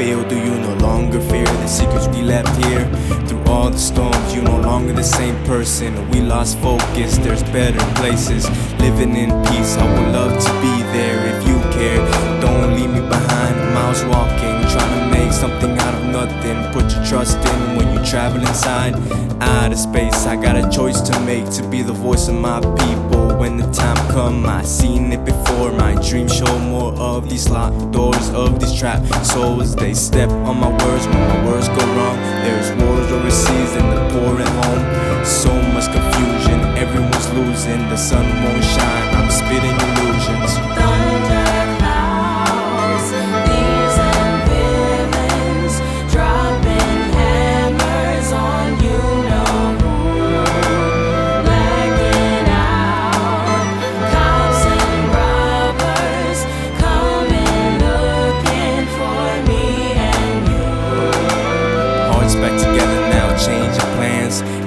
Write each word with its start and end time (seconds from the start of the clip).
fail? 0.00 0.26
Do 0.28 0.36
you 0.36 0.54
no 0.68 0.74
longer 0.88 1.20
fear 1.20 1.44
the 1.44 1.66
secrets 1.66 2.08
we 2.08 2.22
left 2.22 2.52
here? 2.64 2.84
Through 3.26 3.44
all 3.52 3.68
the 3.68 3.84
storms, 3.90 4.34
you 4.34 4.40
no 4.40 4.58
longer 4.58 4.94
the 4.94 5.08
same 5.18 5.36
person. 5.44 5.90
We 6.10 6.20
lost 6.22 6.58
focus, 6.58 7.18
there's 7.18 7.42
better 7.58 7.84
places. 8.00 8.42
Living 8.80 9.14
in 9.14 9.30
peace, 9.48 9.72
I 9.82 9.86
would 9.92 10.10
love 10.18 10.32
to 10.46 10.52
be 10.64 10.74
there 10.96 11.20
if 11.32 11.38
you 11.48 11.56
care. 11.76 12.02
Don't 12.40 12.74
leave 12.76 12.92
me 12.96 13.02
behind, 13.16 13.54
miles 13.74 14.02
walking, 14.12 14.56
trying 14.72 14.94
to 14.98 15.04
make 15.16 15.32
something 15.32 15.72
out 15.86 15.94
of 15.98 16.04
nothing. 16.18 16.56
Put 16.72 16.86
your 16.94 17.04
trust 17.04 17.36
in 17.52 17.76
when 17.76 17.89
travel 18.10 18.40
inside. 18.40 18.94
Out 19.40 19.70
of 19.70 19.78
space, 19.78 20.26
I 20.26 20.34
got 20.34 20.56
a 20.56 20.68
choice 20.68 21.00
to 21.02 21.20
make 21.20 21.48
to 21.50 21.62
be 21.68 21.82
the 21.82 21.92
voice 21.92 22.26
of 22.26 22.34
my 22.34 22.60
people. 22.60 23.38
When 23.38 23.56
the 23.56 23.70
time 23.70 23.96
come, 24.10 24.44
I 24.46 24.62
seen 24.64 25.12
it 25.12 25.24
before. 25.24 25.70
My 25.72 25.94
dreams 26.08 26.34
show 26.34 26.58
more 26.58 26.92
of 26.94 27.30
these 27.30 27.48
locked 27.48 27.92
doors 27.92 28.30
of 28.30 28.58
these 28.58 28.76
trapped 28.76 29.06
souls. 29.24 29.76
They 29.76 29.94
step 29.94 30.28
on 30.28 30.58
my 30.58 30.70
words 30.84 31.06
when 31.06 31.20
my 31.28 31.46
words 31.46 31.68
go 31.68 31.86
wrong. 31.94 32.16
There's 32.42 32.70
wars 32.82 33.12
overseas 33.12 33.72
and 33.78 33.88
the 33.92 34.02
poor 34.12 34.40
at 34.40 34.48
home. 34.64 35.24
So 35.24 35.52
much 35.72 35.86
confusion, 35.92 36.58
everyone's 36.76 37.32
losing. 37.32 37.78
The 37.90 37.96
sun 37.96 38.26
won't 38.42 38.64
shine. 38.64 39.14
I'm 39.14 39.30
spitting 39.30 39.89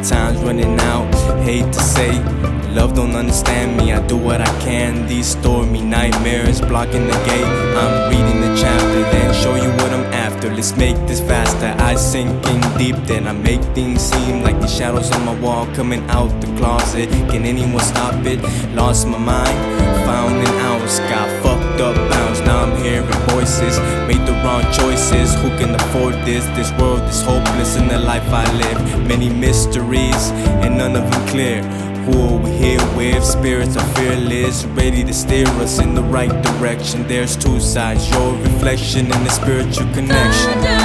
Time's 0.04 0.40
running 0.44 0.78
out. 0.82 1.10
Hate 1.44 1.72
to 1.72 1.82
say, 1.82 2.12
love 2.74 2.94
don't 2.94 3.16
understand 3.16 3.78
me. 3.78 3.94
I 3.94 4.06
do 4.06 4.18
what 4.18 4.42
I 4.42 4.60
can. 4.60 5.08
These 5.08 5.28
stormy 5.28 5.82
nightmares 5.82 6.60
blocking 6.60 7.08
the 7.08 7.14
gate. 7.26 7.46
I'm 7.82 8.12
reading 8.12 8.42
the 8.42 8.54
chapter, 8.62 9.02
then 9.12 9.34
show 9.34 9.56
you 9.56 9.72
what 9.82 9.92
I'm 9.92 10.06
after. 10.14 10.54
Let's 10.54 10.76
make 10.76 10.98
this 11.08 11.22
faster. 11.22 11.74
I 11.82 11.96
sink 11.96 12.30
in 12.48 12.62
deep, 12.78 12.98
then 13.08 13.28
I 13.28 13.32
make 13.32 13.62
things 13.74 14.02
seem 14.02 14.42
like 14.42 14.60
the 14.60 14.68
shadows 14.68 15.10
on 15.12 15.24
my 15.26 15.40
wall 15.40 15.68
coming 15.74 16.04
out 16.10 16.30
the 16.42 16.48
closet. 16.58 17.10
Can 17.32 17.46
anyone 17.46 17.84
stop 17.84 18.26
it? 18.26 18.40
Lost 18.76 19.08
my 19.08 19.18
mind, 19.18 19.58
Who 25.44 25.50
can 25.58 25.76
afford 25.76 26.14
this? 26.24 26.46
This 26.56 26.72
world 26.80 27.02
is 27.10 27.22
hopeless 27.22 27.76
in 27.76 27.90
the 27.90 28.00
life 28.00 28.30
I 28.32 28.50
live. 28.54 29.06
Many 29.06 29.28
mysteries 29.28 30.32
and 30.64 30.78
none 30.78 30.96
of 30.96 31.04
them 31.12 31.28
clear. 31.28 31.62
Who 32.06 32.14
are 32.30 32.38
we 32.38 32.50
here 32.52 32.86
with? 32.96 33.22
Spirits 33.26 33.76
are 33.76 33.94
fearless, 33.96 34.64
ready 34.68 35.04
to 35.04 35.14
steer 35.14 35.48
us 35.60 35.80
in 35.80 35.96
the 35.96 36.02
right 36.04 36.32
direction. 36.44 37.06
There's 37.10 37.36
two 37.36 37.60
sides, 37.60 38.10
your 38.10 38.34
reflection 38.38 39.12
and 39.12 39.26
the 39.26 39.32
spiritual 39.32 39.92
connection. 39.94 40.83